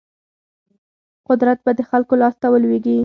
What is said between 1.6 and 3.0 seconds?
به د خلکو لاس ته ولویږي.